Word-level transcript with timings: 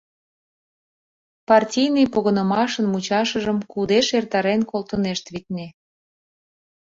Партийный 1.49 2.07
погынымашын 2.13 2.85
мучашыжым 2.91 3.59
кудеш 3.71 4.07
эртарен 4.17 4.61
колтынешт, 4.71 5.25
витне. 5.33 5.67